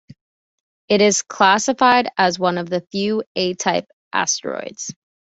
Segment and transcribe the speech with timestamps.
[0.87, 4.91] It is classified as one of the few A-type asteroids.